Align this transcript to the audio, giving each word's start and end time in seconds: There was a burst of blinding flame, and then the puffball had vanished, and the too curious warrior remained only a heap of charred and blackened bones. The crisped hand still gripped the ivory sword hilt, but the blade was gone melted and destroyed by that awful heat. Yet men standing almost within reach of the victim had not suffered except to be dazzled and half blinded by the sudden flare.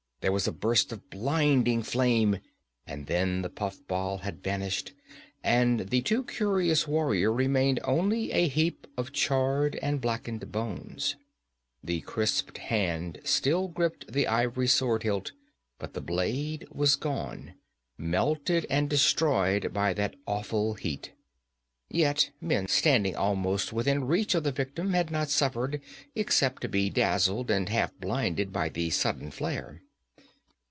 There 0.21 0.31
was 0.31 0.47
a 0.47 0.51
burst 0.51 0.91
of 0.91 1.09
blinding 1.09 1.81
flame, 1.81 2.37
and 2.85 3.07
then 3.07 3.41
the 3.41 3.49
puffball 3.49 4.19
had 4.19 4.43
vanished, 4.43 4.91
and 5.43 5.89
the 5.89 6.03
too 6.03 6.23
curious 6.25 6.87
warrior 6.87 7.33
remained 7.33 7.79
only 7.83 8.31
a 8.31 8.47
heap 8.47 8.85
of 8.99 9.11
charred 9.13 9.77
and 9.77 9.99
blackened 9.99 10.51
bones. 10.51 11.15
The 11.83 12.01
crisped 12.01 12.59
hand 12.59 13.19
still 13.23 13.67
gripped 13.67 14.13
the 14.13 14.27
ivory 14.27 14.67
sword 14.67 15.01
hilt, 15.01 15.31
but 15.79 15.93
the 15.95 16.01
blade 16.01 16.67
was 16.69 16.95
gone 16.95 17.55
melted 17.97 18.67
and 18.69 18.87
destroyed 18.91 19.73
by 19.73 19.91
that 19.95 20.15
awful 20.27 20.75
heat. 20.75 21.13
Yet 21.89 22.29
men 22.39 22.67
standing 22.67 23.15
almost 23.15 23.73
within 23.73 24.03
reach 24.03 24.35
of 24.35 24.43
the 24.43 24.51
victim 24.51 24.93
had 24.93 25.09
not 25.09 25.31
suffered 25.31 25.81
except 26.13 26.61
to 26.61 26.67
be 26.69 26.91
dazzled 26.91 27.49
and 27.49 27.69
half 27.69 27.91
blinded 27.97 28.53
by 28.53 28.69
the 28.69 28.91
sudden 28.91 29.31
flare. 29.31 29.81